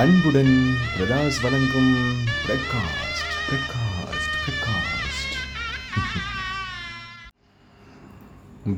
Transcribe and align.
அன்புடன் 0.00 0.74
பிரதாஸ் 0.96 1.42
வழங்கும் 1.42 1.92
பிரகாஸ்ட் 2.46 3.30
பிரகாஸ்ட் 3.48 4.34
பிரகாஸ்ட் 4.46 5.36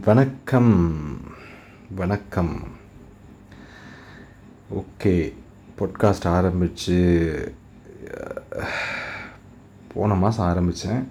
வணக்கம் 0.04 0.74
வணக்கம். 1.90 2.68
ஓகே 4.74 5.34
பொட்காஸ்ட் 5.78 6.26
ஆரம்பித்து 6.26 6.98
போன 9.94 10.14
மாதம் 10.14 10.46
ஆரம்பித்தேன் 10.46 11.10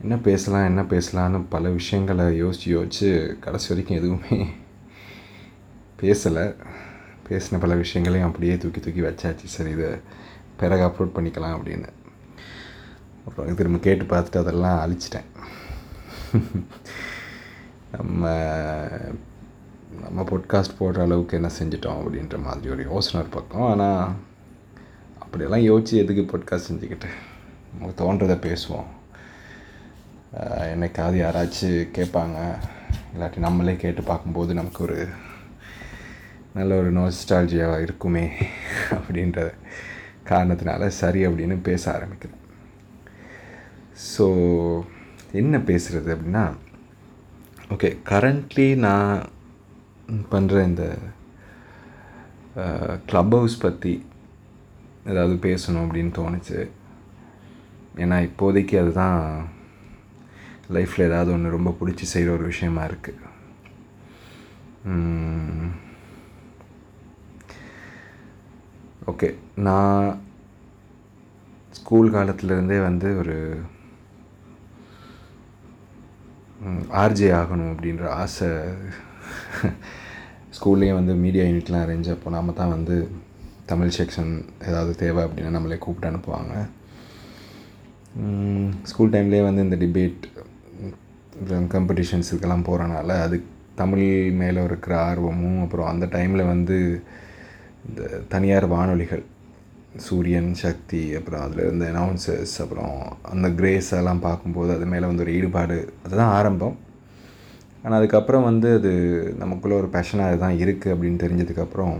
என்ன 0.00 0.16
பேசலாம் 0.16 0.64
என்ன 0.64 0.82
பேசலான்னு 0.82 1.44
பல 1.48 1.68
விஷயங்களை 1.68 2.36
யோசித்து 2.36 2.70
யோசித்து 2.70 3.36
கடைசி 3.40 3.68
வரைக்கும் 3.68 3.96
எதுவுமே 3.96 4.54
பேசலை. 6.02 6.56
பேசின 7.28 7.60
பல 7.60 7.74
விஷயங்களையும் 7.74 8.28
அப்படியே 8.28 8.56
தூக்கி 8.56 8.80
தூக்கி 8.80 9.00
வச்சாச்சு. 9.00 9.44
சரி 9.44 9.70
இதை 9.70 9.90
பிறகு 10.56 10.82
அப்லோட் 10.82 11.16
பண்ணிக்கலாம் 11.16 11.56
அப்படின்னு. 11.56 11.88
அப்புறம் 13.26 13.54
திரும்ப 13.54 13.78
கேட்டு 13.78 14.04
பார்த்துட்டு 14.04 14.38
அதெல்லாம் 14.38 14.80
அழிச்சிட்டேன். 14.84 15.28
நம்ம 17.96 18.30
நம்ம 20.02 20.22
பொட்காஸ்ட் 20.22 20.78
போடுற 20.78 20.98
அளவுக்கு 21.00 21.36
என்ன 21.36 21.50
செஞ்சிட்டோம் 21.58 22.00
அப்படின்ற 22.00 22.38
மாதிரி 22.42 22.68
ஒரு 22.68 22.82
யோசனை 22.82 23.20
ஒரு 23.20 23.30
பக்கம். 23.36 23.62
ஆனால் 23.62 24.12
அப்படியெல்லாம் 25.18 25.60
யோசித்து 25.60 26.02
எதுக்கு 26.04 26.22
பொட்காஸ்ட் 26.32 26.68
செஞ்சுக்கிட்டு? 26.70 27.10
நமக்கு 27.72 27.96
தோன்றதை 28.02 28.36
பேசுவோம். 28.46 28.88
என்னைக்காவது 30.72 31.16
யாராச்சும் 31.24 31.86
கேட்பாங்க. 31.98 32.38
இல்லாட்டி 33.14 33.38
நம்மளே 33.38 33.76
கேட்டு 33.76 34.02
பார்க்கும்போது 34.02 34.54
நமக்கு 34.54 34.84
ஒரு 34.84 35.08
நல்ல 36.56 36.76
ஒரு 36.76 36.92
நோஸ்டாலஜியாக 36.92 37.82
இருக்குமே 37.82 38.30
அப்படின்ற 38.90 39.52
காரணத்தினால 40.24 40.86
சரி 40.86 41.26
அப்படின்னு 41.26 41.58
பேச 41.62 41.90
ஆரம்பிக்கிறேன் 41.92 42.42
ஸோ 44.16 44.26
என்ன 45.32 45.58
பேசுகிறது 45.58 46.16
அப்படின்னா 46.16 46.54
ஓகே 47.70 47.96
கரண்ட்லி 48.04 48.76
நான் 48.76 49.22
பண்ணுற 50.30 50.64
இந்த 50.64 50.98
க்ளப் 53.06 53.34
ஹவுஸ் 53.34 53.58
பற்றி 53.58 54.06
ஏதாவது 55.06 55.34
பேசணும் 55.34 55.84
அப்படின்னு 55.86 56.12
தோணுச்சு. 56.16 56.70
ஏன்னா 57.96 58.30
இப்போதைக்கு 58.30 58.80
அதுதான் 58.80 59.48
லைஃப்பில் 60.72 61.06
ஏதாவது 61.06 61.32
ஒன்று 61.32 61.50
ரொம்ப 61.50 61.76
பிடிச்சி 61.80 62.02
செய்கிற 62.02 62.34
ஒரு 62.34 62.44
விஷயமா 62.44 62.84
இருக்குது 62.84 63.34
ஓகே 69.06 69.28
நான் 69.56 70.20
ஸ்கூல் 71.70 72.12
காலத்துலேருந்தே 72.12 72.80
வந்து 72.82 73.18
ஒரு 73.18 73.36
ஆர்ஜே 76.92 77.28
ஆகணும் 77.40 77.72
அப்படின்ற 77.72 78.08
ஆசை 78.08 78.48
ஸ்கூல்லேயும் 80.56 80.98
வந்து 81.00 81.14
மீடியா 81.14 81.44
யூனிட்லாம் 81.44 81.84
அரேஞ்ச் 81.86 82.10
அப்போ 82.10 82.30
நாம் 82.30 82.54
தான் 82.54 82.68
வந்து 82.68 82.96
தமிழ் 83.66 83.92
செக்ஷன் 83.98 84.32
ஏதாவது 84.68 84.96
தேவை 84.96 85.24
அப்படின்னா 85.24 85.50
நம்மளே 85.50 85.78
கூப்பிட்டு 85.78 86.16
அனுப்புவாங்க. 86.16 86.54
ஸ்கூல் 88.82 89.10
டைம்லேயே 89.10 89.42
வந்து 89.42 89.62
இந்த 89.62 89.76
டிபேட் 89.76 90.26
காம்படிஷன்ஸ் 91.74 92.30
இதுக்கெல்லாம் 92.32 92.66
போகிறனால 92.66 93.20
அது 93.22 93.42
தமிழ் 93.74 94.30
மேலே 94.32 94.64
இருக்கிற 94.64 95.00
ஆர்வமும் 95.00 95.62
அப்புறம் 95.62 95.86
அந்த 95.86 96.06
டைமில் 96.06 96.46
வந்து 96.46 96.76
இந்த 97.86 98.02
தனியார் 98.34 98.66
வானொலிகள் 98.74 99.24
சூரியன் 100.06 100.50
சக்தி 100.62 101.02
அப்புறம் 101.18 101.42
அதில் 101.44 101.62
இருந்த 101.66 101.84
அனௌன்சர்ஸ் 101.92 102.54
அப்புறம் 102.62 102.96
அந்த 103.32 103.46
கிரேஸ் 103.58 103.90
எல்லாம் 104.00 104.24
பார்க்கும்போது 104.26 104.70
அது 104.76 104.86
மேலே 104.92 105.08
வந்து 105.10 105.24
ஒரு 105.24 105.34
ஈடுபாடு 105.38 105.76
அதுதான் 106.04 106.34
ஆரம்பம். 106.38 106.76
ஆனால் 107.82 107.98
அதுக்கப்புறம் 108.00 108.46
வந்து 108.50 108.68
அது 108.78 108.92
நமக்குள்ளே 109.42 109.78
ஒரு 109.82 109.88
பேஷனாக 109.94 110.30
அதுதான் 110.30 110.58
இருக்குது 110.64 110.94
அப்படின்னு 110.94 111.22
தெரிஞ்சதுக்கப்புறம் 111.24 111.96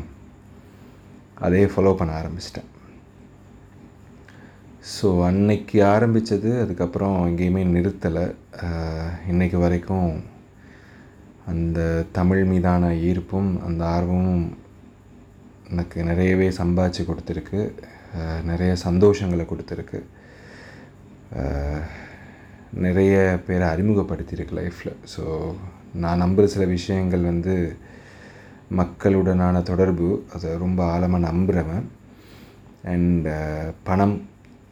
அதே 1.47 1.62
ஃபாலோ 1.72 1.93
பண்ண 1.99 2.12
ஆரம்பிச்சிட்டேன். 2.21 2.71
ஸோ 4.94 5.09
அன்னைக்கு 5.28 5.78
ஆரம்பித்தது 5.94 6.50
அதுக்கப்புறம் 6.65 7.16
எங்கேயுமே 7.28 7.62
நிறுத்தலை. 7.77 8.27
இன்றைக்கு 9.31 9.59
வரைக்கும் 9.65 10.11
அந்த 11.53 11.81
தமிழ் 12.19 12.44
மீதான 12.53 12.93
ஈர்ப்பும் 13.09 13.50
அந்த 13.66 13.82
ஆர்வமும் 13.97 14.47
எனக்கு 15.72 15.99
நிறையவே 16.09 16.49
சம்பாதிச்சு 16.59 17.03
கொடுத்துருக்கு. 17.10 17.60
நிறைய 18.50 18.72
சந்தோஷங்களை 18.87 19.44
கொடுத்துருக்கு. 19.53 19.99
நிறைய 22.84 23.15
பேரை 23.47 23.66
அறிமுகப்படுத்தியிருக்கு 23.75 24.56
லைஃப்பில் 24.59 24.99
ஸோ 25.15 25.22
நான் 26.03 26.22
நம்புகிற 26.22 26.47
சில 26.55 26.65
விஷயங்கள் 26.76 27.28
வந்து 27.32 27.55
மக்களுடனான 28.81 29.56
தொடர்பு 29.71 30.09
அதை 30.37 30.50
ரொம்ப 30.65 30.81
ஆழமாக 30.93 31.26
நம்புகிறவன் 31.28 31.87
அண்ட் 32.93 33.28
பணம் 33.88 34.16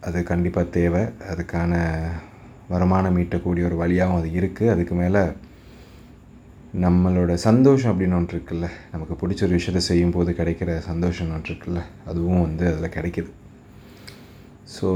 அது 0.09 0.19
கண்டிப்பாக 0.31 0.72
தேவை. 0.78 1.03
அதுக்கான 1.33 1.72
வருமானம் 2.72 3.19
ஈட்டக்கூடிய 3.22 3.69
ஒரு 3.71 3.77
வழியாகவும் 3.83 4.21
அது 4.21 4.31
இருக்குது 4.41 4.72
அதுக்கு 4.75 4.94
மேலே 5.03 5.22
நம்மளோட 6.83 7.33
சந்தோஷம் 7.47 7.91
அப்படின்னு 7.93 8.17
ஒன்று 8.19 8.35
இருக்குல்ல. 8.37 8.69
நமக்கு 8.93 9.15
பிடிச்ச 9.21 9.41
ஒரு 9.47 9.55
விஷயத்த 9.59 9.81
செய்யும்போது 9.89 10.31
கிடைக்கிற 10.39 10.71
சந்தோஷம் 10.89 11.31
ஒன்று 11.37 11.51
இருக்குல்ல. 11.51 11.81
அதுவும் 12.11 12.45
வந்து 12.47 12.65
அதில் 12.71 12.95
கிடைக்கிது. 12.97 13.31
ஸோ 14.77 14.89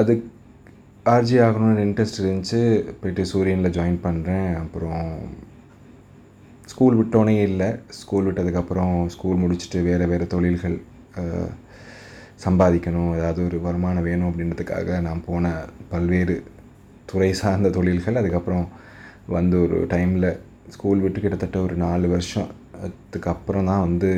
அது 0.00 0.14
ஆர்ஜி 1.14 1.36
ஆகணும்னு 1.46 1.84
இன்ட்ரெஸ்ட் 1.86 2.20
இருந்துச்சு. 2.22 2.60
போயிட்டு 3.00 3.24
சூரியனில் 3.32 3.74
ஜாயின் 3.76 4.00
பண்ணுறேன் 4.06 4.48
அப்புறம் 4.62 5.04
ஸ்கூல் 6.72 6.98
விட்டோனே 7.00 7.36
இல்லை. 7.50 7.70
ஸ்கூல் 8.00 8.26
விட்டதுக்கப்புறம் 8.28 8.96
ஸ்கூல் 9.14 9.42
முடிச்சுட்டு 9.42 9.80
வேறு 9.88 10.06
வேறு 10.12 10.26
தொழில்கள் 10.34 10.76
சம்பாதிக்கணும். 12.44 13.14
ஏதாவது 13.18 13.40
ஒரு 13.48 13.58
வருமானம் 13.66 14.06
வேணும் 14.08 14.30
அப்படின்றதுக்காக 14.30 15.00
நான் 15.06 15.26
போன 15.28 15.54
பல்வேறு 15.94 16.36
துறை 17.10 17.30
சார்ந்த 17.40 17.68
தொழில்கள். 17.76 18.20
அதுக்கப்புறம் 18.20 18.66
வந்து 19.36 19.56
ஒரு 19.64 19.78
டைமில் 19.94 20.28
ஸ்கூல் 20.74 21.02
விட்டு 21.04 21.18
கிட்டத்தட்ட 21.24 21.58
ஒரு 21.66 21.74
நாலு 21.86 22.06
வருஷம் 22.14 22.48
அதுக்கு 22.86 23.28
அப்புறம் 23.32 23.68
தான் 23.70 23.84
வந்து 23.86 24.08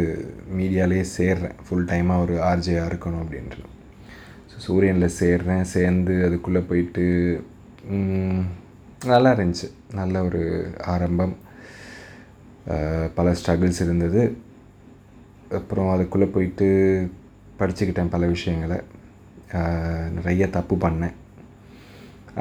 மீடியாலேயே 0.59 1.05
சேர்றேன். 1.17 1.59
ஃபுல் 1.65 1.89
டைமாக 1.91 2.25
ஒரு 2.25 2.35
ஆர்ஜேயாக 2.51 2.89
இருக்கணும் 2.91 3.23
அப்படின்ட்டு. 3.25 3.69
ஸோ 4.51 4.57
சூரியனில் 4.67 5.17
சேர்றேன். 5.21 5.65
சேர்ந்து 5.75 6.15
அதுக்குள்ளே 6.29 6.63
போயிட்டு 6.71 7.05
நல்லா 9.13 9.31
இருந்துச்சு. 9.37 9.69
நல்ல 10.01 10.23
ஒரு 10.29 10.43
ஆரம்பம். 10.95 11.35
பல 13.19 13.29
ஸ்ட்ரகிள்ஸ் 13.41 13.83
இருந்தது. 13.87 14.23
அப்புறம் 15.59 15.93
அதுக்குள்ளே 15.93 16.29
போயிட்டு 16.35 16.67
படிச்சுக்கிட்டேன் 17.61 18.15
பல 18.15 18.27
விஷயங்களை. 18.35 18.79
நிறைய 20.17 20.47
தப்பு 20.57 20.77
பண்ணேன். 20.87 21.15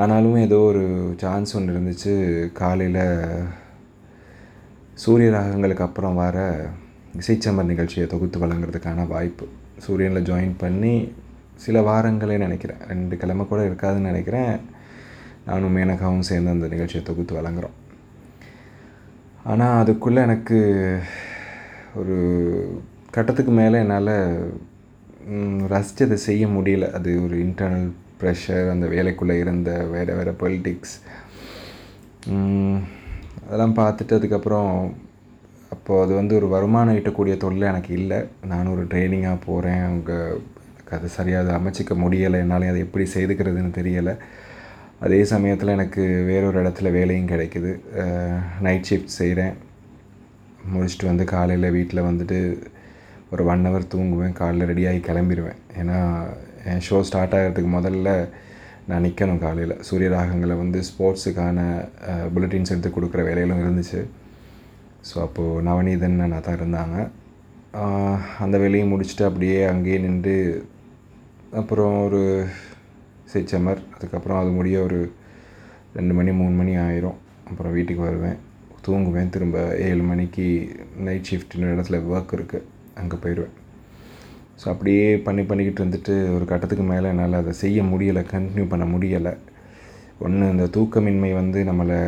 ஆனாலும் 0.02 0.36
ஏதோ 0.46 0.58
ஒரு 0.72 0.84
சான்ஸ் 1.22 1.54
ஒன்று 1.58 1.74
இருந்துச்சு. 1.74 2.14
காலையில் 2.60 3.04
சூரிய 5.04 5.30
ராகங்களுக்கு 5.36 5.86
அப்புறம் 5.86 6.20
வர 6.22 6.38
இசைச்சம்பர் 7.20 7.72
நிகழ்ச்சியை 7.72 8.06
தொகுத்து 8.08 8.38
வழங்குறதுக்கான 8.44 9.08
வாய்ப்பு. 9.14 9.46
சூரியனில் 9.86 10.28
ஜாயின் 10.30 10.56
பண்ணி 10.64 10.96
சில 11.66 11.82
வாரங்களே 11.90 12.38
நினைக்கிறேன். 12.46 12.82
ரெண்டு 12.92 13.18
கிழமை 13.18 13.44
கூட 13.46 13.62
இருக்காதுன்னு 13.70 14.10
நினைக்கிறேன். 14.12 14.56
நானும் 15.48 15.76
மேனகாவும் 15.78 16.28
சேர்ந்து 16.30 16.56
அந்த 16.56 16.68
நிகழ்ச்சியை 16.74 17.04
தொகுத்து 17.06 17.34
வழங்குறோம். 17.40 17.76
ஆனால் 19.52 19.80
அதுக்குள்ளே 19.82 20.22
எனக்கு 20.28 20.58
ஒரு 22.00 22.18
கட்டத்துக்கு 23.16 23.54
மேலே 23.62 23.78
என்னால் 23.84 24.16
ரசித்து 25.74 26.06
அதை 26.06 26.18
செய்ய 26.30 26.46
முடியல. 26.48 26.88
அது 26.98 27.12
ஒரு 27.26 27.38
இன்டர்னல் 27.46 27.88
ப்ரெஷர் 28.22 28.72
அந்த 28.74 28.86
வேலைக்குள்ளே 28.94 29.36
இருந்த 29.44 29.72
வேறு 29.96 30.12
வேறு 30.20 30.34
பொலிட்டிக்ஸ் 30.44 30.96
அதெல்லாம் 33.46 33.76
பார்த்துட்டு 33.82 34.18
அதுக்கப்புறம் 34.20 34.72
அப்போது 35.76 36.02
அது 36.04 36.14
வந்து 36.20 36.34
ஒரு 36.40 36.48
வருமானம் 36.54 36.98
ஈட்டக்கூடிய 36.98 37.34
தொழில் 37.44 37.70
எனக்கு 37.72 37.92
இல்லை. 38.00 38.20
நானும் 38.52 38.74
ஒரு 38.76 38.84
ட்ரைனிங்காக 38.92 39.38
போகிறேன் 39.46 39.82
அவங்க 39.88 40.12
எனக்கு 40.72 40.96
அது 40.98 41.08
சரியாக 41.16 41.44
அதை 41.44 41.54
அமைச்சிக்க 41.60 41.94
முடியலை. 42.04 42.40
என்னால் 42.44 42.66
அதை 42.72 42.82
எப்படி 42.86 43.06
செய்துக்கிறதுன்னு 43.16 43.72
தெரியலை. 43.80 44.14
அதே 45.06 45.20
சமயத்தில் 45.32 45.76
எனக்கு 45.76 46.04
வேறொரு 46.30 46.58
இடத்துல 46.64 46.92
வேலையும் 46.98 47.32
கிடைக்குது. 47.32 47.72
நைட் 48.68 48.88
ஷிஃப்ட் 48.90 49.18
செய்கிறேன் 49.20 49.56
முடிச்சுட்டு 50.74 51.12
வந்து 51.12 51.26
காலையில் 51.34 51.76
வீட்டில் 51.78 52.08
வந்துட்டு 52.10 52.40
ஒரு 53.34 53.44
ஒன் 53.52 53.66
ஹவர் 53.68 53.92
தூங்குவேன். 53.94 54.38
காலைல 54.42 54.68
ரெடியாகி 54.72 55.02
கிளம்பிடுவேன் 55.10 55.60
ஏன்னா 55.80 55.98
ஷோ 56.88 56.98
ஸ்டார்ட் 57.08 57.36
ஆகிறதுக்கு 57.38 57.72
முதல்ல 57.78 58.12
நான் 58.90 59.06
நிற்கணும் 59.06 59.42
காலையில். 59.44 59.76
சூரிய 59.88 60.10
ராகங்களை 60.16 60.56
வந்து 60.64 60.80
ஸ்போர்ட்ஸுக்கான 60.90 61.60
புல்லட்டின்ஸ் 62.34 62.72
எடுத்து 62.74 62.90
கொடுக்குற 62.96 63.24
வேலையிலும் 63.30 63.62
இருந்துச்சு. 63.64 64.02
ஸோ 65.10 65.16
அப்போது 65.26 65.64
நவநீதன் 65.68 66.20
நான் 66.22 66.46
தான் 66.48 66.58
இருந்தாங்க. 66.60 66.98
அந்த 68.46 68.56
வேலையும் 68.64 68.92
முடிச்சுட்டு 68.94 69.28
அப்படியே 69.30 69.60
அங்கேயே 69.74 69.98
நின்று 70.06 70.36
அப்புறம் 71.62 71.96
ஒரு 72.08 72.22
சிக்ஸ் 73.34 73.56
அதுக்கப்புறம் 73.96 74.40
அது 74.42 74.52
முடிய 74.58 74.78
ஒரு 74.88 75.00
ரெண்டு 75.98 76.14
மணி 76.18 76.32
மூணு 76.40 76.56
மணி 76.62 76.74
ஆயிரும். 76.86 77.18
அப்புறம் 77.50 77.76
வீட்டுக்கு 77.78 78.04
வருவேன். 78.08 78.38
தூங்குவேன். 78.86 79.32
திரும்ப 79.36 79.60
ஏழு 79.86 80.04
மணிக்கு 80.10 80.46
நைட் 81.06 81.30
ஷிஃப்ட்டின் 81.30 81.72
இடத்துல 81.74 82.00
ஒர்க் 82.12 82.36
இருக்குது 82.38 82.68
அங்கே 83.02 83.18
போயிடுவேன் 83.24 83.56
ஸோ 84.62 84.66
அப்படியே 84.74 85.18
பண்ணி 85.18 85.44
பண்ணிக்கிட்டு 85.44 85.82
இருந்துட்டு 85.84 86.14
ஒரு 86.36 86.46
கட்டத்துக்கு 86.46 86.84
மேலே 86.84 87.08
என்னால் 87.14 87.42
அதை 87.42 87.54
செய்ய 87.64 87.82
முடியலை 87.84 88.24
கண்டினியூ 88.34 88.68
பண்ண 88.68 88.86
முடியலை. 88.86 89.34
ஒன்று 90.26 90.46
இந்த 90.54 90.66
தூக்கமின்மை 90.76 91.32
வந்து 91.34 91.60
நம்மளை 91.64 92.00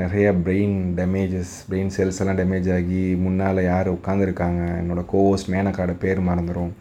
நிறைய 0.00 0.32
பிரெயின் 0.44 0.76
டேமேஜஸ் 0.98 1.52
பிரெயின் 1.68 1.92
செல்ஸ் 1.96 2.18
எல்லாம் 2.22 2.38
டேமேஜ் 2.38 2.68
ஆகி 2.76 3.02
முன்னால் 3.24 3.60
யார் 3.62 3.88
உட்காந்துருக்காங்க 3.96 4.62
என்னோடய 4.80 5.10
கோவஸ்ட் 5.12 5.50
மேனக்காட 5.54 5.92
பேர் 6.04 6.20
மறந்துடும் 6.30 6.72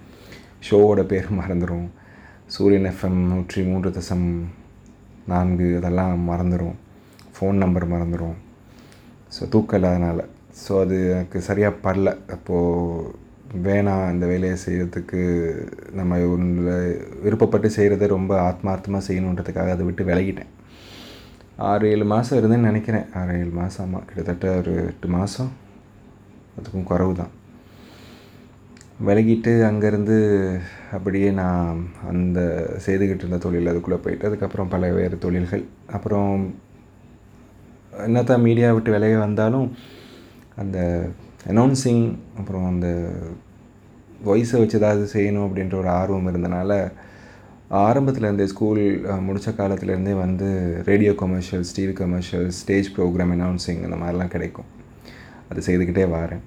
ஷோவோட 0.70 1.02
பேர் 1.04 1.30
மறந்துடும் 1.40 1.88
சூரியன் 2.46 2.90
எஃப்எம் 2.92 3.20
நூற்றி 3.32 3.62
மூன்று 3.64 3.90
தசம் 3.90 4.28
நான்கு 5.32 5.68
அதெல்லாம் 5.80 6.16
மறந்துடும் 6.30 6.78
ஃபோன் 7.36 7.62
நம்பர் 7.64 7.92
மறந்துடும் 7.92 8.38
ஸோ 9.36 9.50
தூக்கம் 9.50 9.80
இல்லாதனால. 9.80 10.20
ஸோ 10.64 10.72
அது 10.82 10.98
எனக்கு 11.10 11.38
சரியாக 11.42 11.80
படல. 11.86 12.10
அப்போது 12.36 13.22
வேணாம் 13.66 14.12
இந்த 14.14 14.26
வேலையை 14.32 14.56
செய்கிறதுக்கு 14.66 15.22
நம்ம 16.00 16.20
ஒன்றில் 16.34 16.72
விருப்பப்பட்டு 17.26 17.70
செய்கிறத 17.78 18.08
ரொம்ப 18.14 18.34
ஆத்மார்த்தமாக 18.50 19.08
செய்யணுன்றதுக்காக 19.08 19.74
அதை 19.76 19.86
விட்டு 19.88 20.04
விலகிட்டேன். 20.10 20.52
ஆறு 21.70 21.90
ஏழு 21.94 22.06
மாதம் 22.14 22.38
இருந்தேன்னு 22.40 22.70
நினைக்கிறேன். 22.72 23.08
ஆறு 23.20 23.34
ஏழு 23.42 23.54
மாதம் 23.60 23.84
ஆமாம் 23.86 24.06
கிட்டத்தட்ட 24.10 24.48
ஒரு 24.62 24.74
எட்டு 24.92 25.10
மாதம் 25.16 25.52
அதுக்கும் 26.58 26.90
குறவு 26.92 27.14
தான் 27.22 27.34
விலகிட்டு 29.08 29.54
அங்கேருந்து 29.70 30.18
அப்படியே 30.96 31.30
நான் 31.42 31.80
அந்த 32.12 32.40
செய்துக்கிட்டு 32.86 33.24
இருந்த 33.26 33.40
தொழில் 33.46 33.72
அதுக்குள்ளே 33.72 34.00
போயிட்டு 34.04 34.28
அதுக்கப்புறம் 34.30 34.72
பல 34.74 34.92
வேறு 34.98 35.18
தொழில்கள். 35.26 35.64
அப்புறம் 35.96 36.32
என்னத்தான் 38.08 38.46
மீடியா 38.48 38.70
விட்டு 38.76 38.96
விலகி 38.96 39.18
வந்தாலும் 39.26 39.68
அந்த 40.62 40.80
அனௌன்சிங் 41.52 42.06
அப்புறம் 42.40 42.68
அந்த 42.72 42.88
வாய்ஸை 44.28 44.60
வச்சு 44.60 44.80
ஏதாவது 44.82 45.06
செய்யணும் 45.14 45.46
அப்படின்ற 45.48 45.76
ஒரு 45.82 45.90
ஆர்வம் 46.00 46.30
இருந்தனால 46.32 46.72
ஆரம்பத்தில் 47.86 48.26
இருந்தே 48.28 48.46
ஸ்கூல் 48.52 48.82
முடித்த 49.26 49.52
காலத்துலேருந்தே 49.52 50.14
வந்து 50.24 50.48
radio 50.90 51.14
commercial 51.22 51.66
still 51.70 51.94
commercial 52.02 52.50
stage 52.60 52.90
programme 52.98 53.34
announcing 53.36 53.82
இந்த 53.86 53.98
மாதிரிலாம் 54.02 54.34
கிடைக்கும். 54.36 54.70
அது 55.50 55.62
செய்துக்கிட்டே 55.68 56.06
வரேன். 56.18 56.44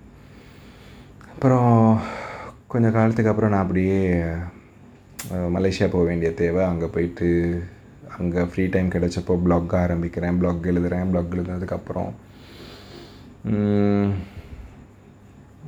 அப்புறம் 1.32 1.72
கொஞ்சம் 2.72 2.94
காலத்துக்கு 2.98 3.32
அப்புறம் 3.32 3.52
நான் 3.54 3.64
அப்படியே 3.64 3.98
மலேசியா 5.56 5.88
போக 5.94 6.04
வேண்டிய 6.10 6.30
தேவை. 6.42 6.62
அங்கே 6.72 6.88
போயிட்டு 6.94 7.28
அங்கே 8.18 8.42
ஃப்ரீ 8.52 8.66
டைம் 8.74 8.94
கிடச்சப்போ 8.94 9.36
ப்ளாக் 9.46 9.74
ஆரம்பிக்கிறேன். 9.84 10.38
ப்ளாக் 10.42 10.70
எழுதுகிறேன் 10.72 11.10
ப்ளாக் 11.12 11.34
எழுதுனதுக்கப்புறம் 11.36 12.12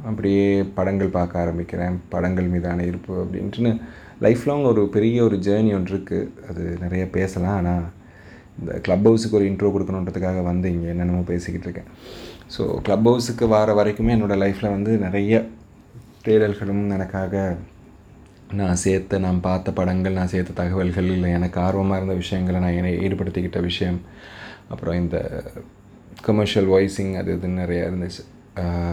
அப்படியே 0.09 0.47
படங்கள் 0.79 1.17
பார்க்க 1.17 1.43
ஆரம்பிக்கிறேன். 1.45 1.97
படங்கள் 2.15 2.51
மீதான 2.55 2.85
ஈர்ப்பு 2.89 3.15
அப்படின்ட்டுன்னு 3.25 3.73
லைஃப் 4.25 4.45
லாங் 4.49 4.69
ஒரு 4.71 4.83
பெரிய 4.97 5.19
ஒரு 5.29 5.37
ஜேர்னி 5.47 5.71
ஒன்று 5.79 5.93
இருக்குது 5.95 6.31
அது 6.51 6.63
நிறைய 6.85 7.05
பேசலாம். 7.17 7.57
ஆனால் 7.61 7.85
இந்த 8.61 8.73
க்ளப் 8.87 9.07
ஹவுஸுக்கு 9.09 9.39
ஒரு 9.41 9.49
இன்ட்ரோ 9.51 9.71
கொடுக்கணுன்றதுக்காக 9.75 10.43
வந்து 10.51 10.69
இங்கே 10.75 10.89
என்னென்னமோ 10.93 11.23
பேசிக்கிட்டு 11.33 11.67
இருக்கேன். 11.69 11.91
ஸோ 12.55 12.63
க்ளப் 12.87 13.09
ஹவுஸுக்கு 13.09 13.47
வர 13.57 13.75
வரைக்குமே 13.81 14.15
என்னோடய 14.17 14.43
லைஃப்பில் 14.45 14.75
வந்து 14.77 14.93
நிறைய 15.07 15.43
தேடல்களும் 16.27 16.85
எனக்காக 16.97 17.43
நான் 18.59 18.81
சேர்த்த 18.83 19.19
நான் 19.27 19.45
பார்த்த 19.47 19.73
படங்கள் 19.79 20.19
நான் 20.19 20.33
சேர்த்த 20.33 20.59
தகவல்கள் 20.63 21.11
இல்லை 21.17 21.31
எனக்கு 21.39 21.61
ஆர்வமாக 21.67 21.99
இருந்த 22.01 22.15
விஷயங்களை 22.23 22.61
நான் 22.65 22.79
என்னை 22.81 22.93
ஈடுபடுத்திக்கிட்ட 23.07 23.61
விஷயம். 23.61 24.01
அப்புறம் 24.73 24.99
இந்த 25.03 25.19
கமர்ஷியல் 26.27 26.69
வாய்ஸிங் 26.75 27.15
அது 27.21 27.31
இதுன்னு 27.37 27.63
நிறையா 27.65 27.83
இருந்துச்சு. 27.89 28.23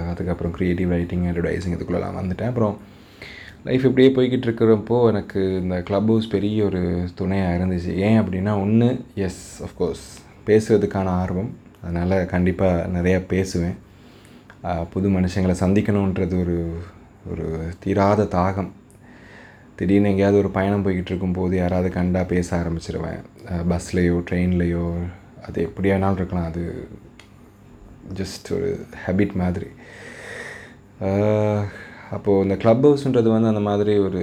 அதுக்கப்புறம் 0.10 0.56
க்ரியேட்டிவ் 0.58 0.88
ரைட்டிங் 0.88 1.26
அட்வர்டைஸிங் 1.26 1.76
இதுக்குள்ளெல்லாம் 1.78 2.20
வந்துட்டேன். 2.20 2.52
அப்புறம் 2.52 2.76
லைஃப் 3.64 3.86
இப்படியே 3.86 4.12
போய்கிட்டு 4.16 4.48
இருக்கிறப்போ 4.48 4.98
எனக்கு 5.08 5.42
இந்த 5.62 5.78
க்ளப் 5.82 6.08
ஹவுஸ் 6.08 6.28
பெரிய 6.28 6.64
ஒரு 6.64 6.82
துணையாக 7.16 7.58
இருந்துச்சு. 7.58 7.94
ஏன் 8.08 8.20
அப்படின்னா 8.22 8.54
ஒன்று 8.62 8.90
எஸ் 9.16 9.64
அஃப்கோர்ஸ் 9.68 10.06
பேசுகிறதுக்கான 10.48 11.12
ஆர்வம். 11.22 11.52
அதனால் 11.84 12.26
கண்டிப்பாக 12.26 12.88
நிறையா 12.96 13.20
பேசுவேன். 13.28 13.76
புது 14.94 15.08
மனுஷங்களை 15.10 15.56
சந்திக்கணுன்றது 15.64 16.36
ஒரு 16.44 16.58
ஒரு 17.32 17.48
தீராத 17.80 18.24
தாகம். 18.38 18.72
திடீர்னு 19.76 20.10
எங்கேயாவது 20.10 20.38
ஒரு 20.38 20.50
பயணம் 20.50 20.84
போய்கிட்டு 20.86 21.12
இருக்கும்போது 21.12 21.54
யாராவது 21.58 21.90
கண்டா 21.90 22.22
பேச 22.24 22.50
ஆரம்பிச்சிருவேன். 22.58 23.22
பஸ்லேயோ 23.72 24.18
ட்ரெயின்லேயோ 24.30 24.86
அது 25.48 25.62
எப்படியானாலும் 25.62 26.16
இருக்கலாம். 26.16 26.50
அது 26.52 26.64
ஜஸ்ட் 28.14 28.48
ஒரு 28.58 28.70
ஹேபிட் 29.06 29.34
மாதிரி. 29.34 29.70
அப்போது 32.16 32.44
இந்த 32.44 32.56
க்ளப் 32.56 32.86
ஹவுஸ்ன்றது 32.88 33.30
வந்து 33.36 33.52
அந்த 33.54 33.64
மாதிரி 33.70 33.98
ஒரு 33.98 34.22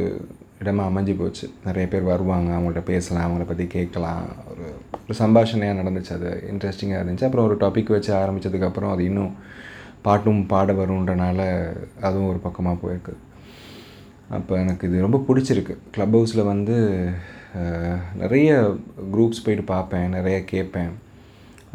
இடமாக 0.60 0.90
அமைஞ்சு 0.90 1.14
போச்சு. 1.18 1.46
நிறைய 1.64 1.88
பேர் 1.88 2.02
வருவாங்க 2.02 2.50
அவங்கள்ட்ட 2.56 2.82
பேசலாம் 2.84 3.24
அவங்கள 3.26 3.46
பற்றி 3.46 3.66
கேட்கலாம். 3.66 4.22
ஒரு 4.50 4.66
ஒரு 5.04 5.14
சம்பாஷணையாக 5.18 5.78
நடந்துச்சு. 5.80 6.12
அது 6.18 6.30
இன்ட்ரெஸ்டிங்காக 6.52 7.02
இருந்துச்சு. 7.02 7.24
அப்புறம் 7.24 7.46
ஒரு 7.48 7.56
டாபிக் 7.56 7.94
வச்சு 7.96 8.12
ஆரம்பித்ததுக்கப்புறம் 8.14 8.92
அது 8.92 9.04
இன்னும் 9.04 9.34
பாட்டும் 10.02 10.46
பாட 10.46 10.72
வருன்றனால 10.72 11.40
அதுவும் 12.00 12.28
ஒரு 12.28 12.38
பக்கமாக 12.38 12.78
போயிருக்கு. 12.82 13.14
அப்போ 14.28 14.58
எனக்கு 14.58 14.88
இது 14.88 15.00
ரொம்ப 15.00 15.18
பிடிச்சிருக்கு. 15.28 15.76
க்ளப் 15.90 16.16
ஹவுஸில் 16.16 16.46
வந்து 16.46 17.08
நிறைய 18.14 18.76
குரூப்ஸ் 19.12 19.44
போயிட்டு 19.44 19.66
பார்ப்பேன் 19.66 20.08
நிறைய 20.08 20.44
கேட்பேன். 20.44 20.92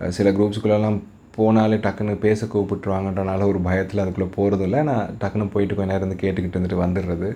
சில 0.10 0.32
குரூப்ஸுக்குள்ளெல்லாம் 0.32 1.00
போனாலே 1.38 1.78
டக்குன்னு 1.86 2.14
பேச 2.26 2.48
கூப்பிட்டுருவாங்கன்றனால 2.54 3.48
ஒரு 3.52 3.60
பயத்தில் 3.68 4.04
அதுக்குள்ளே 4.04 4.30
போகிறதில்ல 4.38 4.84
நான் 4.90 5.16
டக்குன்னு 5.22 5.54
போயிட்டு 5.56 5.78
கொஞ்ச 5.78 5.90
நேரம் 5.92 6.06
இருந்து 6.06 6.22
கேட்டுக்கிட்டு 6.24 6.58
இருந்துட்டு 6.58 6.84
வந்துடுறது. 6.86 7.30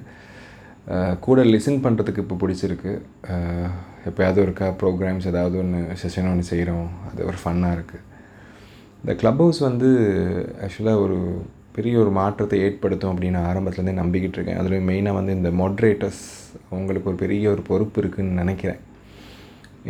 கூட 1.25 1.39
லிசன் 1.53 1.83
பண்ணுறதுக்கு 1.86 2.24
இப்போ 2.24 2.36
பிடிச்சிருக்கு. 2.44 2.94
எப்போயாவது 4.09 4.39
இருக்கா 4.45 4.68
ப்ரோக்ராம்ஸ் 4.81 5.27
ஏதாவது 5.31 5.56
ஒன்று 5.63 5.80
செஷன் 6.03 6.30
ஒன்று 6.31 6.50
செய்கிறோம் 6.51 6.88
அது 7.09 7.25
ஒரு 7.31 7.39
ஃபன்னாக 7.42 7.77
இருக்குது 7.77 8.06
இந்த 9.01 9.13
க்ளப் 9.21 9.42
ஹவுஸ் 9.44 9.59
வந்து 9.68 9.89
ஆக்சுவலாக 10.65 11.03
ஒரு 11.06 11.18
பெரிய 11.75 11.95
ஒரு 12.03 12.12
மாற்றத்தை 12.19 12.57
ஏற்படுத்தும் 12.65 13.12
அப்படின்னு 13.13 13.39
ஆரம்பத்துலேருந்தே 13.50 14.00
நம்பிக்கிட்டு 14.00 14.38
இருக்கேன். 14.38 14.60
அதில் 14.62 14.88
மெயினாக 14.88 15.17
வந்து 15.20 15.36
இந்த 15.39 15.50
மாட்ரேட்டர்ஸ் 15.62 16.24
அவங்களுக்கு 16.72 17.10
ஒரு 17.12 17.20
பெரிய 17.24 17.43
ஒரு 17.53 17.62
பொறுப்பு 17.70 18.01
இருக்குதுன்னு 18.01 18.41
நினைக்கிறேன். 18.43 18.81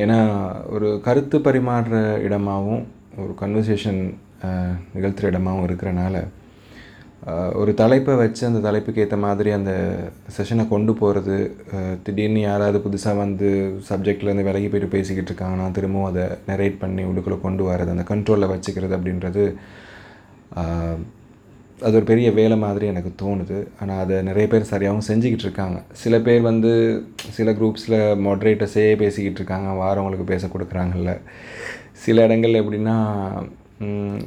ஏன்னா 0.03 0.17
ஒரு 0.73 0.89
கருத்து 1.05 1.37
பரிமாறுற 1.47 1.97
இடமாகவும் 2.27 2.83
ஒரு 3.23 3.33
கன்வர்சேஷன் 3.41 4.01
நிகழ்த்துகிற 4.93 5.31
இடமாகவும் 5.31 5.67
இருக்கிறனால 5.67 6.23
ஒரு 7.61 7.71
தலைப்பை 7.81 8.13
வச்சு 8.21 8.43
அந்த 8.47 8.59
தலைப்புக்கு 8.65 9.01
ஏற்ற 9.03 9.17
மாதிரி 9.23 9.49
அந்த 9.57 9.71
செஷனை 10.37 10.63
கொண்டு 10.67 10.93
போகிறது 11.01 11.35
திடீர்னு 12.03 12.41
யாராவது 12.41 12.79
புதுசாக 12.85 13.21
வந்து 13.23 13.49
சப்ஜெக்ட்லேருந்து 13.89 14.47
விலகி 14.47 14.67
போய்ட்டு 14.67 14.93
பேசிக்கிட்டு 14.95 15.31
இருக்காங்கன்னா 15.31 15.67
திரும்பவும் 15.77 16.09
அதை 16.11 16.25
நெரேட் 16.51 16.81
பண்ணி 16.83 17.03
உள்ளுக்குள்ளே 17.09 17.39
கொண்டு 17.45 17.65
வரது 17.71 17.93
அந்த 17.95 18.05
கண்ட்ரோலில் 18.11 18.53
வச்சுக்கிறது 18.53 18.97
அப்படின்றது 18.97 19.45
அது 21.85 21.95
ஒரு 21.97 22.05
பெரிய 22.09 22.31
வேலை 22.31 22.57
மாதிரி 22.63 22.85
எனக்கு 22.93 23.11
தோணுது. 23.21 23.59
ஆனால் 23.81 24.01
அதை 24.03 24.15
நிறைய 24.27 24.47
பேர் 24.49 24.67
சரியாகவும் 24.71 25.07
செஞ்சுக்கிட்டு 25.07 25.45
இருக்காங்க. 25.47 25.77
சில 26.01 26.19
பேர் 26.25 26.41
வந்து 26.41 26.71
சில 27.37 27.51
குரூப்ஸில் 27.59 27.97
மாட்ரேட்டர்ஸே 28.25 28.83
பேசிக்கிட்டு 29.03 29.39
இருக்காங்க 29.41 29.69
வாரவங்களுக்கு 29.81 30.25
பேச 30.33 30.47
கொடுக்குறாங்கல்ல. 30.47 31.13
சில 32.01 32.23
இடங்கள் 32.23 32.53
எப்படின்னா 32.53 32.95